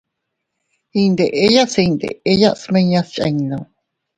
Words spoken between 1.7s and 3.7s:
se iydenya smiñas chiinnu.